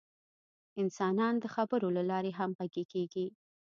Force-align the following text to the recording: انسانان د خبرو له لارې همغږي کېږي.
انسانان 0.81 1.33
د 1.39 1.45
خبرو 1.55 1.87
له 1.97 2.03
لارې 2.09 2.31
همغږي 2.39 2.83
کېږي. 2.93 3.27